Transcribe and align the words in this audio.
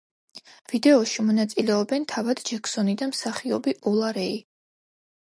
ვიდეოში 0.71 1.25
მონაწილეობენ 1.27 2.09
თავად 2.15 2.43
ჯექსონი 2.49 2.99
და 3.05 3.13
მსახიობი 3.15 3.81
ოლა 3.95 4.15
რეი. 4.23 4.37